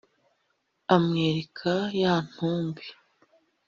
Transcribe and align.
amwereka 0.95 1.73
ya 2.01 2.13
ntumbi, 2.29 2.85